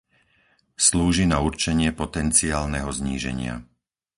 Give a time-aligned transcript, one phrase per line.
[0.85, 3.55] Slúži na určenie potenciálneho zníženia.